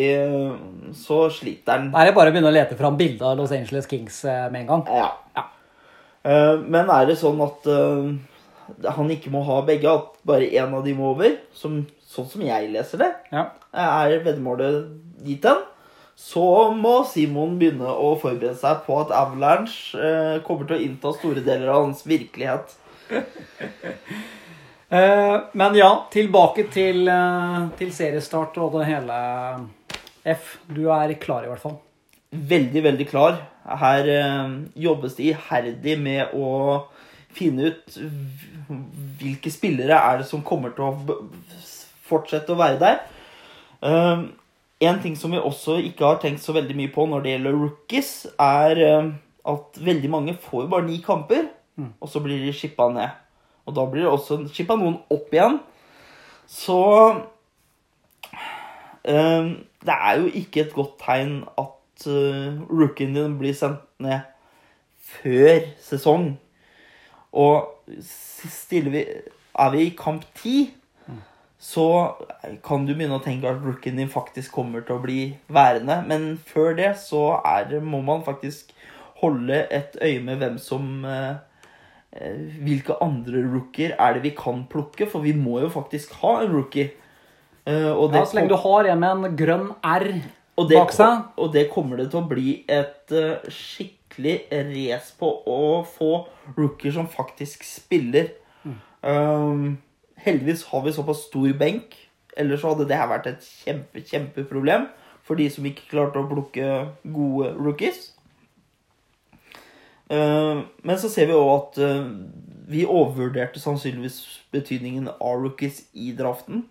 [0.94, 1.90] Så sliter han.
[1.94, 4.46] Da er det bare å begynne å lete fram bilde av Los Angeles Kings eh,
[4.50, 4.86] med en gang.
[4.90, 5.10] Ja.
[5.36, 5.44] Ja.
[6.24, 10.74] Eh, men er det sånn at eh, han ikke må ha begge, at bare én
[10.74, 13.48] av de må over, som, sånn som jeg leser det, Ja.
[13.74, 14.84] er veddemålet
[15.26, 15.62] dit hen,
[16.18, 21.42] så må Simon begynne å forberede seg på at Avalanche kommer til å innta store
[21.42, 22.74] deler av hans virkelighet.
[24.94, 29.16] Eh, men ja, tilbake til, eh, til seriestart og det hele
[30.24, 30.58] F.
[30.70, 31.80] Du er klar, i hvert fall.
[32.34, 33.36] veldig, veldig klar.
[33.64, 36.86] Her eh, jobbes det iherdig med å
[37.30, 37.98] finne ut
[39.18, 41.18] hvilke spillere er det som kommer til å
[42.08, 43.00] fortsette å være der.
[44.80, 47.58] En ting som vi også ikke har tenkt så veldig mye på når det gjelder
[47.58, 48.82] rookies, er
[49.44, 51.50] at veldig mange får jo bare ni kamper,
[52.00, 53.23] og så blir de shippa ned.
[53.64, 55.58] Og da blir det også shippa noen opp igjen.
[56.50, 56.80] Så
[59.08, 59.48] um,
[59.84, 64.20] det er jo ikke et godt tegn at uh, rookien din blir sendt ned
[65.14, 66.34] før sesong.
[67.32, 69.06] Og stiller vi
[69.54, 70.74] Er vi i kamp ti,
[71.62, 71.86] så
[72.66, 76.00] kan du begynne å tenke at rookien din faktisk kommer til å bli værende.
[76.08, 78.74] Men før det så er, må man faktisk
[79.20, 81.38] holde et øye med hvem som eh,
[82.14, 85.08] Hvilke andre rookier er det vi kan plukke?
[85.10, 86.92] For vi må jo faktisk ha en rookie.
[87.66, 90.06] Eh, og Ja, så lenge du har en med en grønn R
[90.56, 91.24] og det, bak seg.
[91.36, 96.94] og det kommer det til å bli et eh, skikkelig race på å få rookier
[96.94, 98.30] som faktisk spiller.
[99.04, 99.78] Um,
[100.16, 101.96] heldigvis har vi såpass stor benk.
[102.36, 104.86] Ellers så hadde det her vært et kjempe, kjempeproblem
[105.24, 106.70] for de som ikke klarte å plukke
[107.02, 108.13] gode rookies.
[110.12, 112.10] Uh, men så ser vi òg at uh,
[112.68, 114.20] vi overvurderte sannsynligvis
[114.52, 116.66] betydningen av rookies i draften.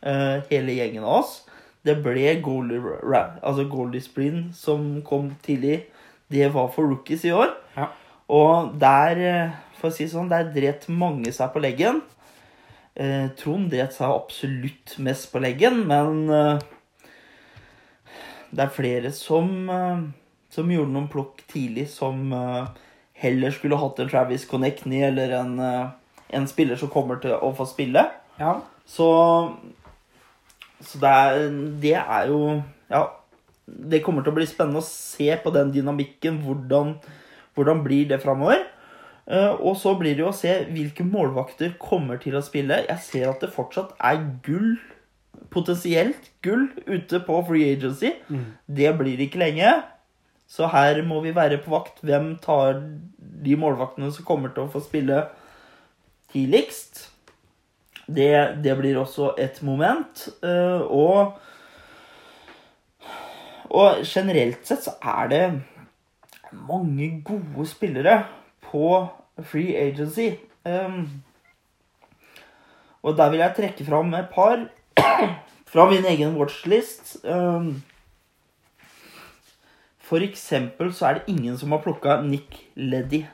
[0.00, 1.38] Uh, hele gjengen av oss.
[1.86, 2.80] Det ble goalie,
[3.42, 5.86] altså goalie sprint som kom tidlig.
[6.28, 7.54] Det var for rookies i år.
[7.76, 7.88] Ja.
[8.28, 12.02] Og der, eh, for å si sånn, der dret mange seg på leggen.
[12.96, 16.58] Eh, Trond dret seg absolutt mest på leggen, men eh,
[18.50, 20.02] det er flere som, eh,
[20.58, 22.70] som gjorde noen plukk tidlig som eh,
[23.22, 25.86] heller skulle hatt en Travis Connectney eller en, eh,
[26.34, 28.04] en spiller som kommer til å få spille.
[28.38, 28.58] Ja.
[28.88, 29.08] Så,
[30.80, 31.46] så det, er,
[31.82, 32.42] det er jo
[32.88, 33.02] Ja,
[33.68, 36.40] det kommer til å bli spennende å se på den dynamikken.
[36.44, 36.94] Hvordan,
[37.58, 38.62] hvordan blir det framover?
[39.28, 42.80] Eh, og så blir det jo å se hvilke målvakter kommer til å spille.
[42.86, 44.78] Jeg ser at det fortsatt er gull,
[45.52, 48.14] potensielt gull, ute på free agency.
[48.80, 49.74] Det blir ikke lenge.
[50.48, 52.00] Så her må vi være på vakt.
[52.02, 52.80] Hvem tar
[53.44, 55.26] de målvaktene som kommer til å få spille
[56.32, 57.04] tidligst?
[58.08, 58.32] Det,
[58.64, 60.28] det blir også et moment.
[60.40, 61.36] eh, og,
[63.68, 65.42] og generelt sett så er det
[66.52, 68.22] mange gode spillere
[68.64, 69.06] på
[69.44, 70.30] free agency.
[70.64, 71.22] Um,
[73.02, 74.64] og der vil jeg trekke fram et par
[75.72, 77.18] fra min egen watchlist.
[77.24, 77.82] Um,
[80.08, 83.26] for eksempel så er det ingen som har plukka Nick Leddy.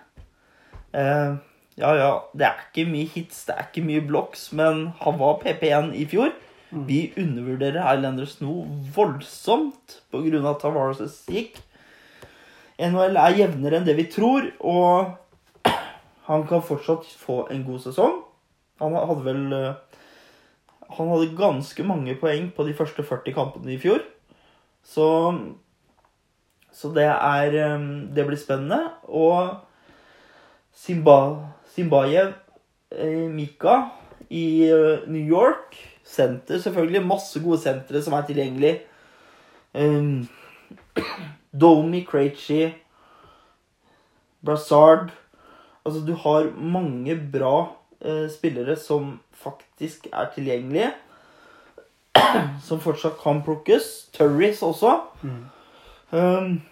[0.94, 1.36] Eh,
[1.78, 5.40] ja, ja, det er ikke mye hits, det er ikke mye blocks, men han var
[5.42, 6.34] PP1 i fjor.
[6.74, 10.54] Vi undervurderer Highlanders noe voldsomt pga.
[10.58, 11.60] Tavares gikk.
[12.82, 15.14] NHL er jevnere enn det vi tror, og
[16.28, 18.22] han kan fortsatt få en god sesong.
[18.82, 20.00] Han hadde vel eh,
[20.98, 24.02] Han hadde ganske mange poeng på de første 40 kampene i fjor.
[24.84, 25.06] Så
[26.74, 27.84] så det er eh,
[28.16, 28.90] Det blir spennende.
[29.04, 29.56] Og
[30.74, 31.36] Simba,
[31.74, 32.32] Simbayev
[32.90, 33.76] eh, Mika
[34.30, 35.78] i eh, New York.
[36.04, 37.06] Senter, selvfølgelig.
[37.06, 38.74] Masse gode sentre som er tilgjengelig.
[39.74, 40.28] Um,
[41.60, 42.68] Domi, Krejci,
[44.44, 45.10] Brassard
[45.84, 50.92] Altså, du har mange bra uh, spillere som faktisk er tilgjengelige.
[52.68, 54.08] som fortsatt kan plukkes.
[54.16, 54.94] Turris også.
[56.10, 56.62] Um,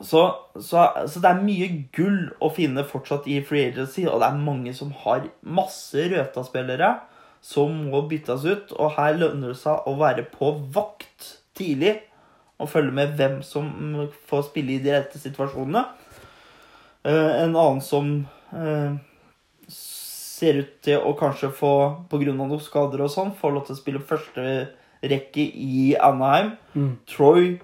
[0.00, 4.30] så, så, så det er mye gull å finne fortsatt i free agency, og det
[4.30, 6.94] er mange som har masse Røta-spillere
[7.44, 8.72] som må byttes ut.
[8.76, 11.98] Og her lønner det seg å være på vakt tidlig
[12.60, 13.68] og følge med hvem som
[14.28, 15.84] får spille i de rette situasjonene.
[17.04, 18.10] Uh, en annen som
[18.52, 18.96] uh,
[19.72, 21.72] ser ut til å kanskje få,
[22.08, 22.34] pga.
[22.36, 24.44] noen skader og sånn, få lov til å spille første
[25.00, 26.54] rekke i Anaheim.
[27.08, 27.58] Troy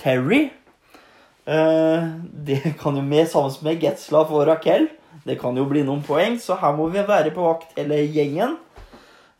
[0.00, 0.48] Terry.
[1.46, 2.04] Eh,
[2.46, 4.88] det kan jo med sammen med Getzlaff og Raquel.
[5.24, 8.58] Det kan jo bli noen poeng, så her må vi være på vakt hele gjengen.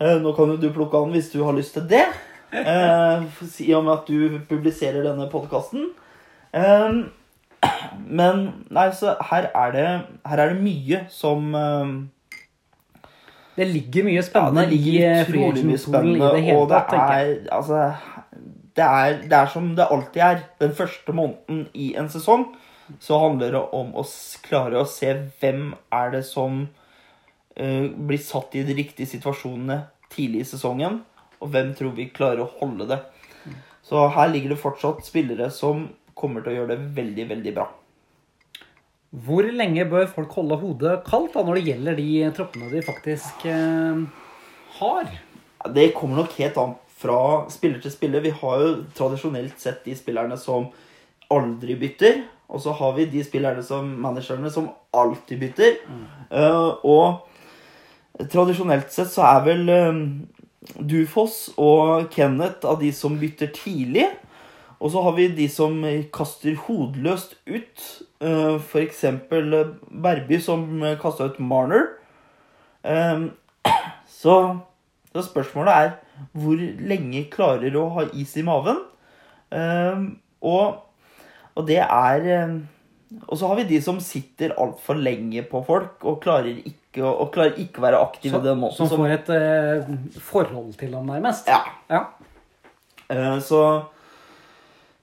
[0.01, 2.07] Eh, nå kan jo du plukke an hvis du har lyst til det.
[2.55, 3.25] Eh,
[3.67, 5.91] I og med at du publiserer denne podkasten.
[6.55, 7.05] Eh,
[8.07, 9.87] men nei, så her er det,
[10.29, 11.95] her er det mye som eh,
[13.57, 17.81] Det ligger mye ja, spennende det ligger eh, i spennende, og det er altså
[18.75, 20.45] det er, det er som det alltid er.
[20.63, 22.49] Den første måneden i en sesong
[23.01, 24.05] så handler det om å
[24.45, 30.45] klare å se hvem er det som uh, blir satt i de riktige situasjonene tidlig
[30.45, 31.01] i sesongen,
[31.41, 33.01] og hvem tror vi klarer å holde det.
[33.85, 37.67] Så her ligger det fortsatt spillere som kommer til å gjøre det veldig, veldig bra.
[39.25, 43.45] Hvor lenge bør folk holde hodet kaldt da, når det gjelder de troppene de faktisk
[43.47, 44.03] uh,
[44.81, 45.13] har?
[45.75, 47.21] Det kommer nok helt an fra
[47.53, 48.25] spiller til spiller.
[48.25, 50.71] Vi har jo tradisjonelt sett de spillerne som
[51.33, 52.25] aldri bytter.
[52.49, 55.79] Og så har vi de spillerne som managerne som alltid bytter.
[56.31, 60.03] Eh, og tradisjonelt sett så er vel um,
[60.79, 64.07] Dufoss og Kenneth av de som bytter tidlig.
[64.79, 65.79] Og så har vi de som
[66.13, 67.87] kaster hodeløst ut.
[68.21, 69.05] Uh, F.eks.
[69.31, 71.89] Berby, som kasta ut Marner.
[72.85, 73.31] Um,
[74.21, 74.59] så,
[75.15, 75.93] så spørsmålet er
[76.35, 76.59] hvor
[76.91, 78.81] lenge klarer du å ha is i maven?
[79.55, 80.05] Eh,
[80.43, 80.81] og,
[81.55, 82.55] og det er eh,
[83.29, 87.29] Og så har vi de som sitter altfor lenge på folk og klarer ikke, å-
[87.31, 88.77] klarer ikke være aktive den måten.
[88.89, 91.47] som får et uh, forhold til dem, nærmest?
[91.47, 91.61] Ja.
[91.91, 92.01] ja.
[93.11, 93.61] Uh, Så,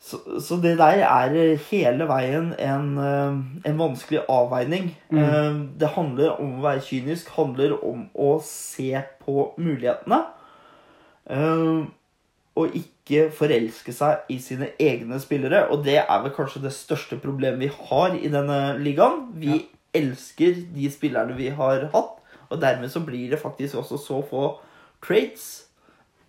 [0.01, 1.35] så, så det der er
[1.69, 3.35] hele veien en, eh,
[3.69, 4.87] en vanskelig avveining.
[5.13, 5.77] Mm.
[5.77, 10.23] Det handler om å være kynisk, handler om å se på mulighetene.
[11.29, 11.85] eh,
[12.55, 15.69] Og ikke forelske seg i sine egne spillere.
[15.71, 19.29] Og det er vel kanskje det største problemet vi har i denne ligaen.
[19.39, 22.17] Vi elsker de spillerne vi har hatt,
[22.49, 24.57] og dermed så blir det faktisk også så få
[25.05, 25.67] trades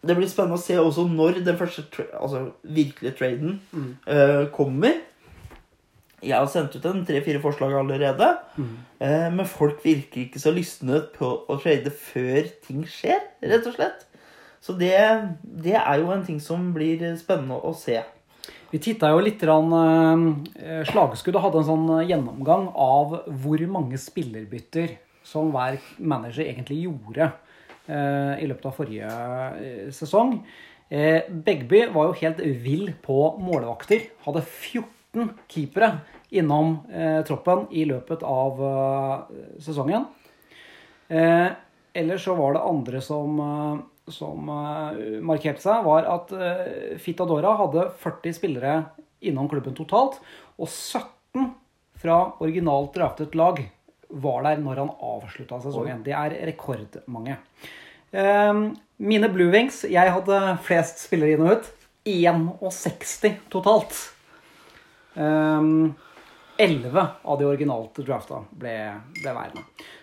[0.02, 4.96] det blir spennende å se også når den første tra altså, virkelige traden eh, kommer.
[6.22, 8.28] Jeg har sendt ut en tre-fire forslag allerede.
[9.02, 13.76] Eh, men folk virker ikke så lystne på å trade før ting skjer, rett og
[13.76, 14.08] slett.
[14.62, 14.94] Så det,
[15.42, 18.00] det er jo en ting som blir spennende å se.
[18.72, 19.70] Vi titta jo litt grann,
[20.58, 27.30] eh, slagskudd hadde en sånn gjennomgang av hvor mange spillerbytter som hver manager egentlig gjorde
[27.92, 30.38] i løpet av forrige eh, sesong.
[30.92, 34.10] Eh, Begby var jo helt vill på målvakter.
[34.26, 35.94] Hadde 14 keepere
[36.32, 40.04] innom eh, troppen i løpet av eh, sesongen.
[41.08, 41.48] Eh,
[41.96, 47.56] ellers så var det andre som, eh, som eh, markerte seg, var at eh, Fitadora
[47.60, 48.76] hadde 40 spillere
[49.24, 50.18] innom klubben totalt,
[50.60, 51.52] og 17
[52.02, 53.60] fra originalt draftet lag
[54.12, 56.02] var der når han avslutta sesongen.
[56.04, 57.36] Det er rekordmange.
[58.12, 58.52] Eh,
[59.02, 61.70] mine Blue Wings Jeg hadde flest spillere inn og ut.
[62.04, 63.94] 61 totalt.
[65.14, 65.94] Um,
[66.58, 68.72] 11 av de originalt drafta ble,
[69.20, 69.62] ble værende.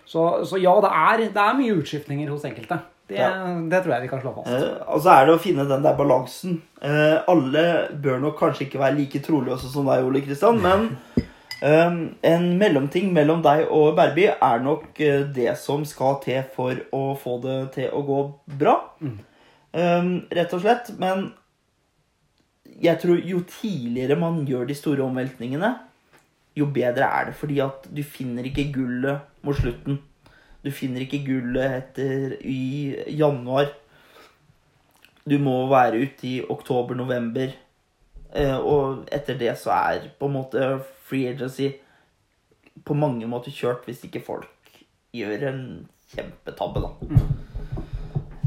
[0.10, 2.80] Så, så ja, det er, det er mye utskiftninger hos enkelte.
[3.10, 3.30] Det, Ja.
[3.70, 4.52] det tror jeg vi kan slå fast.
[4.54, 6.60] Eh, og så er det å finne den der balansen.
[6.82, 7.64] Eh, alle
[8.04, 10.92] bør nok kanskje ikke være like troløse som deg, Ole Kristian, men
[11.62, 17.04] en mellomting mellom deg og Berby er nok eh, det som skal til for å
[17.20, 18.22] få det til å gå
[18.60, 18.78] bra.
[19.04, 19.18] Mm.
[20.34, 20.94] rett og slett.
[20.98, 21.30] Men
[22.80, 25.74] jeg tror jo tidligere man gjør de store omveltningene,
[26.56, 27.36] jo bedre er det.
[27.36, 30.00] Fordi at du finner ikke gullet mot slutten.
[30.64, 33.70] Du finner ikke gullet etter i januar.
[35.30, 37.52] Du må være ute i oktober-november.
[38.36, 40.72] Eh, og etter det så er på en måte
[41.10, 41.74] free agency
[42.86, 44.80] på mange måter kjørt hvis ikke folk
[45.16, 45.64] gjør en
[46.14, 47.26] kjempetabbe, da.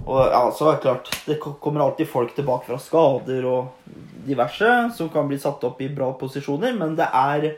[0.02, 3.90] Og ja, så er det klart, det kommer alltid folk tilbake fra skader og
[4.26, 7.52] diverse som kan bli satt opp i bra posisjoner, men det er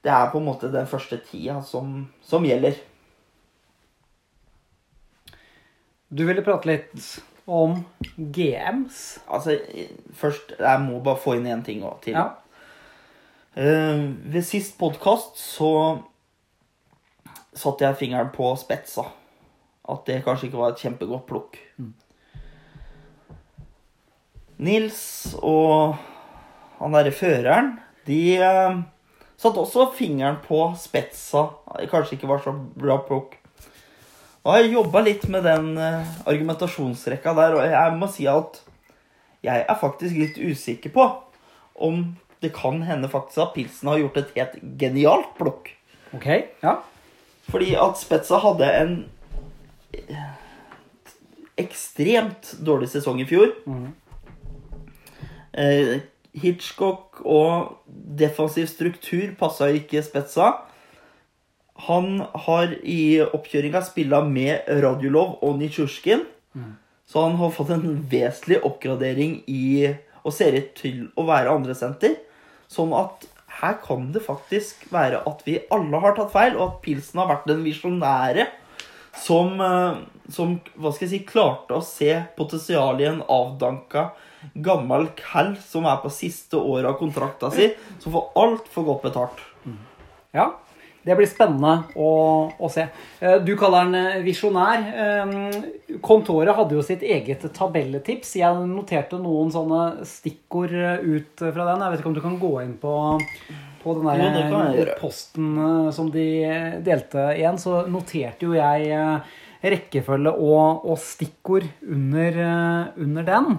[0.00, 2.78] det er på en måte den første tida som, som gjelder.
[6.08, 7.10] Du ville prate litt
[7.44, 7.82] om
[8.16, 9.20] GMs.
[9.28, 9.58] Altså,
[10.16, 12.16] først Jeg må bare få inn én ting til.
[12.16, 12.30] Ja.
[13.54, 15.70] Eh, ved sist podkast så
[17.50, 19.08] satte jeg fingeren på spetsa.
[19.90, 21.58] At det kanskje ikke var et kjempegodt plukk.
[24.60, 25.00] Nils
[25.40, 25.96] og
[26.78, 27.74] han derre føreren,
[28.06, 28.78] de eh,
[29.40, 31.48] satte også fingeren på spetsa.
[31.74, 33.34] Det kanskje ikke var så bra plukk.
[34.46, 38.62] Og jeg jobba litt med den eh, argumentasjonsrekka der, og jeg må si at
[39.42, 41.10] jeg er faktisk litt usikker på
[41.80, 42.04] om
[42.40, 45.72] det kan hende faktisk at Pilsen har gjort et helt genialt plukk.
[46.16, 46.26] Ok,
[46.62, 46.78] ja.
[47.50, 48.94] Fordi at Spetza hadde en
[51.60, 53.52] ekstremt dårlig sesong i fjor.
[55.52, 56.00] Eh,
[56.40, 57.80] Hitchcock og
[58.18, 60.52] defensiv struktur passa ikke Spetza.
[61.88, 66.26] Han har i oppkjøringa spilla med Radiolov og Nitsjurskin.
[67.10, 72.18] Så han har fått en vesentlig oppgradering i og ser ut til å være andresenter.
[72.70, 73.26] Sånn at
[73.60, 77.30] her kan det faktisk være at vi alle har tatt feil, og at Pilsen har
[77.32, 78.46] vært den visjonære
[79.18, 79.98] som, eh,
[80.30, 84.10] som hva skal jeg si, klarte å se potensialet i en avdanka
[84.54, 89.42] gammel cal som er på siste året av kontrakta si, som får altfor godt betalt.
[90.36, 90.52] Ja,
[91.00, 92.10] det blir spennende å,
[92.60, 92.84] å se.
[93.20, 94.84] Eh, Du kaller den eh, visjonær.
[95.04, 98.34] Eh, Kontoret hadde jo sitt eget tabelletips.
[98.40, 101.84] Jeg noterte noen sånne stikkord ut fra den.
[101.86, 102.94] Jeg vet ikke om du kan gå inn på,
[103.80, 105.56] på den der posten
[105.96, 106.26] som de
[106.84, 107.60] delte igjen.
[107.60, 108.92] Så noterte jo jeg
[109.60, 112.40] rekkefølge og, og stikkord under,
[113.00, 113.58] under den.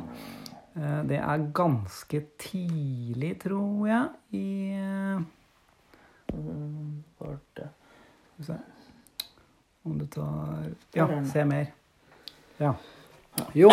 [1.09, 4.05] Det er ganske tidlig, tror jeg,
[4.39, 4.47] i
[6.33, 7.67] eh, skal
[8.37, 8.57] vi se.
[9.83, 11.71] Om du tar Ja, se mer.
[12.57, 12.75] Ja.
[13.53, 13.71] Jo,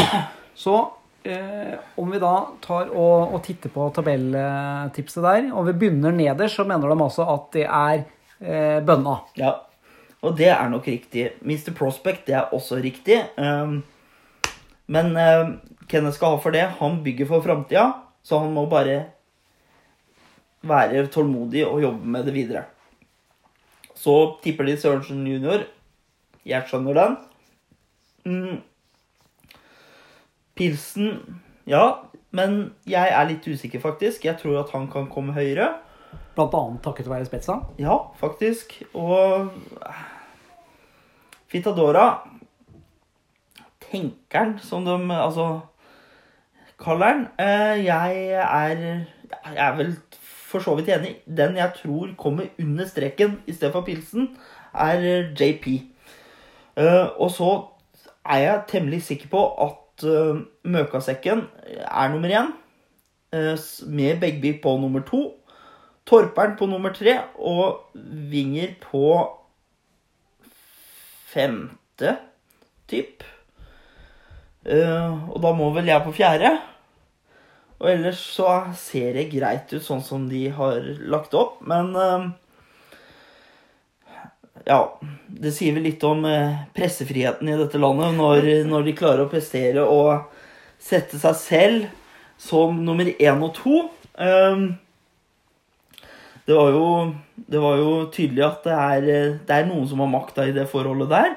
[0.55, 0.93] så
[1.23, 2.35] eh, om vi da
[2.65, 7.27] tar og, og titter på tabelltipset der, og vi begynner nederst, så mener de altså
[7.29, 8.05] at det er
[8.41, 9.19] eh, bønna.
[9.39, 9.55] Ja,
[10.25, 11.29] og det er nok riktig.
[11.45, 11.75] Mr.
[11.77, 13.21] Prospect, det er også riktig.
[13.37, 13.83] Um,
[14.91, 15.53] men uh,
[15.89, 16.65] Kenneth skal ha for det.
[16.81, 17.91] Han bygger for framtida,
[18.25, 19.05] så han må bare
[20.69, 22.65] være tålmodig og jobbe med det videre.
[23.99, 24.15] Så
[24.45, 25.65] tipper de Sørensen junior.
[26.47, 27.17] Jeg skjønner den.
[28.29, 28.61] Mm.
[30.59, 31.83] Pilsen Ja,
[32.31, 34.25] men jeg er litt usikker, faktisk.
[34.25, 35.75] Jeg tror at han kan komme høyere.
[36.37, 37.59] Blant annet takket være Spetsa.
[37.81, 38.79] Ja, faktisk.
[38.95, 39.51] Og
[41.49, 42.07] Fitadora
[43.89, 45.61] Tenkeren, som de altså
[46.81, 47.23] kaller den.
[47.39, 48.83] eh, Jeg er
[49.49, 49.97] Jeg er vel
[50.49, 51.17] for så vidt enig.
[51.27, 54.31] Den jeg tror kommer under streken i stedet for pilsen,
[54.75, 55.67] er eh, JP.
[56.77, 57.51] Eh, Og så
[58.25, 61.45] er jeg temmelig sikker på at eh, Møkasekken
[61.85, 62.55] er nummer én,
[63.87, 65.35] med Begby på nummer to.
[66.07, 67.91] Torperen på nummer tre og
[68.31, 69.29] Vinger på
[71.29, 72.15] femte,
[72.89, 73.27] typ.
[74.65, 76.55] Og da må vel jeg på fjerde.
[77.79, 80.81] Og ellers så ser det greit ut sånn som de har
[81.13, 82.29] lagt opp, men eh,
[84.69, 84.81] Ja,
[85.31, 89.31] det sier vel litt om eh, pressefriheten i dette landet når, når de klarer å
[89.31, 90.27] prestere og
[90.83, 91.87] sette seg selv
[92.39, 93.85] som nummer én og to.
[94.19, 94.67] Eh,
[96.49, 96.85] det var jo,
[97.37, 99.09] det var jo tydelig at det er,
[99.47, 101.35] det er noen som har makta i det forholdet der.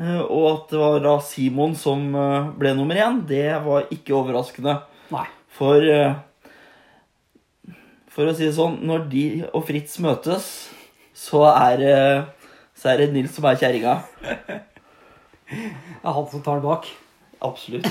[0.00, 4.16] Eh, Og at det var da Simon som eh, ble nummer én, det var ikke
[4.20, 4.78] overraskende.
[5.10, 5.26] Nei.
[5.56, 6.14] For eh,
[8.10, 9.24] For å si det sånn, når de
[9.54, 10.50] og Fritz møtes,
[11.14, 11.96] så er det
[12.80, 13.98] så er det Nils som er kjerringa.
[15.50, 15.58] Det
[16.00, 16.86] er han som tar den bak.
[17.44, 17.84] Absolutt.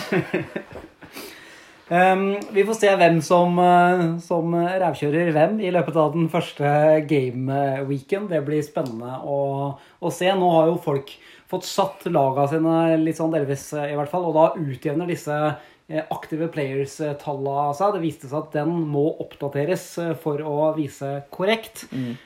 [1.90, 2.24] Um,
[2.56, 6.72] vi får se hvem som, eh, som rævkjører hvem i løpet av den første
[7.10, 8.26] game-weeken.
[8.32, 9.40] Det blir spennende å,
[9.78, 10.32] å se.
[10.34, 11.14] Nå har jo folk
[11.50, 15.34] fått satt laga sine litt sånn delvis, eh, i hvert fall, og da utjevner disse
[15.34, 15.70] eh,
[16.14, 17.96] aktive players-tallene seg.
[17.96, 21.88] Det viste seg at den må oppdateres eh, for å vise korrekt.
[21.92, 22.18] Mm.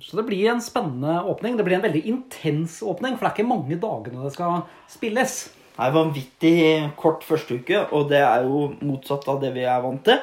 [0.00, 1.58] Så det blir en spennende åpning.
[1.58, 5.34] Det blir en veldig intens åpning, for det er ikke mange dagene det skal spilles.
[5.74, 6.60] Det er vanvittig
[6.96, 10.22] kort første uke, og det er jo motsatt av det vi er vant til.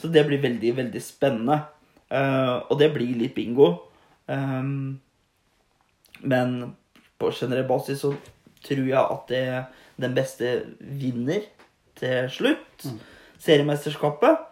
[0.00, 1.60] Så det blir veldig, veldig spennende.
[2.08, 3.68] Eh, og det blir litt bingo.
[4.26, 4.98] Um,
[6.26, 6.56] men
[7.20, 8.12] på generell basis så
[8.66, 9.44] tror jeg at det,
[10.02, 11.44] den beste vinner
[11.98, 12.86] til slutt.
[13.42, 14.44] Seriemesterskapet.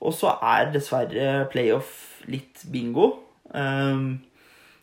[0.00, 3.12] Og så er dessverre playoff litt bingo.
[3.52, 4.20] Um,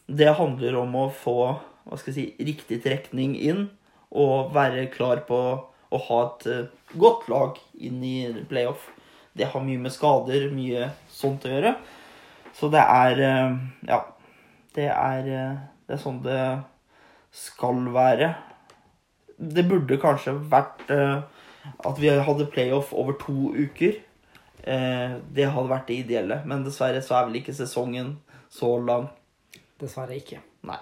[0.07, 1.39] det handler om å få
[1.87, 3.67] hva skal jeg si, riktig trekning inn
[4.11, 5.39] og være klar på
[5.87, 6.65] å ha et eh,
[6.99, 8.17] godt lag inn i
[8.49, 8.89] playoff.
[9.37, 11.73] Det har mye med skader, mye sånt å gjøre.
[12.57, 13.57] Så det er eh,
[13.87, 14.03] Ja.
[14.77, 15.55] Det er, eh,
[15.87, 16.41] det er sånn det
[17.33, 18.27] skal være.
[19.37, 21.23] Det burde kanskje vært eh,
[21.85, 23.97] at vi hadde playoff over to uker.
[24.67, 28.17] Eh, det hadde vært det ideelle, men dessverre så er vel ikke sesongen
[28.51, 29.07] så lang.
[29.79, 30.41] Dessverre ikke.
[30.67, 30.79] Nei.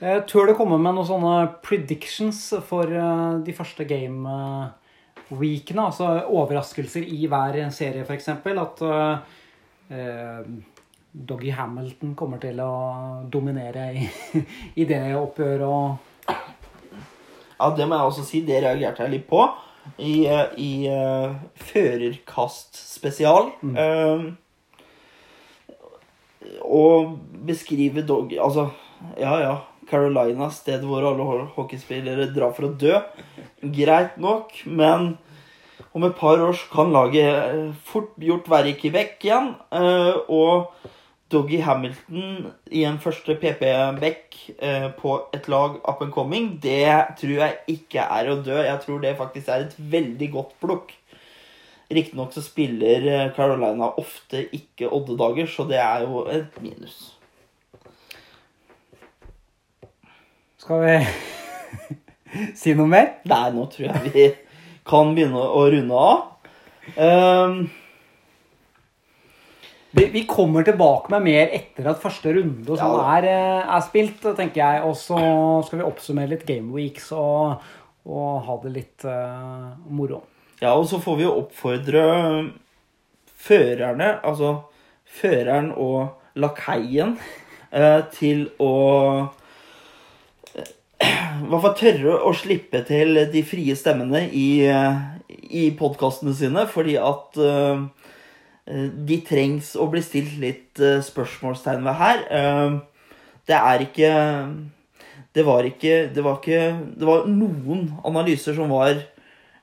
[0.00, 5.84] Jeg tør du komme med noen sånne predictions for eh, de første game-weekene?
[5.84, 8.28] Altså overraskelser i hver serie, f.eks.
[8.32, 9.18] At eh,
[9.92, 10.40] eh,
[11.12, 14.08] Doggy Hamilton kommer til å dominere i,
[14.80, 16.00] i det oppgjøret og
[17.60, 18.40] Ja, det må jeg også si.
[18.46, 19.44] Det reagerte jeg litt på.
[20.00, 21.34] I, eh, i uh,
[21.70, 23.50] Førerkast spesial.
[23.64, 24.30] Uh,
[26.64, 28.32] og beskrive dog...
[28.36, 28.70] Altså,
[29.20, 29.56] ja ja.
[29.90, 31.24] Carolina, stedet hvor alle
[31.56, 32.94] hockeyspillere drar for å dø.
[33.74, 35.16] Greit nok, men
[35.96, 39.54] om et par år kan laget eh, fort gjort være i Quebec igjen.
[39.74, 40.90] Uh, og
[41.30, 46.88] Doggy Hamilton i en første PP-back eh, på et lag up and coming, det
[47.20, 48.56] tror jeg ikke er å dø.
[48.58, 50.92] Jeg tror det faktisk er et veldig godt plukk.
[51.90, 56.98] Riktignok så spiller eh, Carolina ofte ikke oddedager, så det er jo et minus.
[60.60, 60.96] Skal vi
[62.60, 63.12] si noe mer?
[63.30, 64.26] Nei, nå tror jeg vi
[64.86, 66.26] kan begynne å runde av.
[66.98, 67.68] Um,
[69.90, 73.16] Vi, kommer tilbake med mer etter at første runde og sånn Ja.
[73.18, 74.82] er, eh, er spilt, tenker jeg.
[74.86, 75.18] Og så
[75.66, 77.58] skal vi oppsummere litt Game Weeks og,
[78.06, 80.22] og ha det litt uh, moro.
[80.60, 82.04] Ja, og så får vi oppfordre
[83.40, 84.62] førerne, altså
[85.04, 87.16] føreren og lakeien,
[87.72, 88.74] uh, til å
[90.54, 90.70] eh,
[91.44, 95.00] i hvert fall tørre å slippe til de frie stemmene i, eh,
[95.50, 97.86] i podkastene sine, fordi at eh,
[99.06, 102.24] de trengs å bli stilt litt eh, spørsmålstegn ved her.
[102.30, 102.78] Eh,
[103.48, 104.10] Det er ikke
[105.34, 106.60] Det var ikke Det var ikke
[107.00, 108.92] Det var noen analyser som var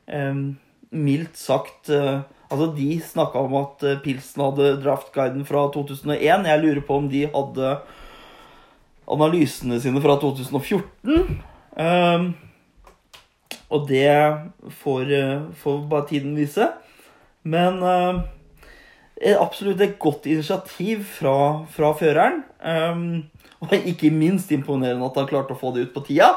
[0.07, 0.41] eh,
[0.91, 6.45] mildt sagt eh, Altså, de snakka om at eh, Pilsen hadde draftguiden fra 2001.
[6.47, 7.71] Jeg lurer på om de hadde
[9.07, 11.41] analysene sine fra 2014.
[11.77, 12.23] Eh,
[13.67, 14.07] og det
[14.79, 16.69] får, eh, får bare tiden vise.
[17.43, 18.21] Men eh,
[19.17, 22.43] absolutt et godt initiativ fra, fra føreren.
[22.61, 23.25] Um,
[23.63, 26.35] og ikke minst imponerende at han klarte å få det ut på tida.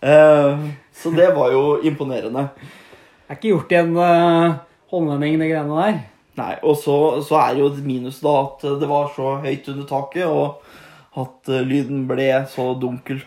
[0.00, 2.48] Uh, så det var jo imponerende.
[2.56, 4.56] Det er ikke gjort i en uh,
[4.92, 6.00] håndvending, de greiene der.
[6.36, 9.88] Nei, Og så, så er jo et minus da at det var så høyt under
[9.88, 13.22] taket, og at uh, lyden ble så dunkel.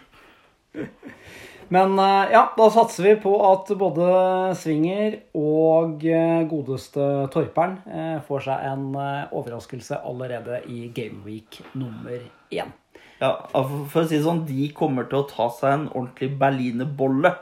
[1.70, 4.10] Men eh, ja, da satser vi på at både
[4.58, 12.18] Svinger og eh, godeste Torperen eh, får seg en overraskelse allerede i Gameweek nummer
[12.50, 12.74] én.
[13.20, 17.36] Ja, for, å si det sånn, de kommer til å ta seg en ordentlig berlinerbolle,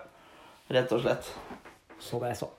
[0.73, 1.31] rett og slett.
[2.01, 2.49] Så det er så.